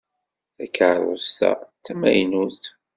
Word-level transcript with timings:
Takeṛṛust-a 0.55 1.51
d 1.73 1.79
tamaynutt. 1.85 2.65